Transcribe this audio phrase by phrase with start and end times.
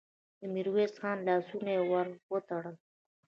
[0.39, 2.75] د ميرويس خان لاسونه يې ور وتړل.